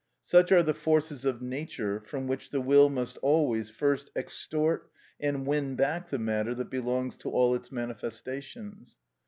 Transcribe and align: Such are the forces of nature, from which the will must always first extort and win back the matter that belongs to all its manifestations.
Such 0.23 0.51
are 0.51 0.63
the 0.63 0.73
forces 0.73 1.25
of 1.25 1.43
nature, 1.43 2.01
from 2.07 2.25
which 2.25 2.49
the 2.49 2.59
will 2.59 2.89
must 2.89 3.19
always 3.19 3.69
first 3.69 4.09
extort 4.15 4.89
and 5.19 5.45
win 5.45 5.75
back 5.75 6.09
the 6.09 6.17
matter 6.17 6.55
that 6.55 6.71
belongs 6.71 7.15
to 7.17 7.29
all 7.29 7.53
its 7.53 7.71
manifestations. 7.71 8.97